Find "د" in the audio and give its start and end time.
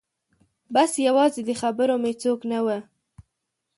1.45-1.51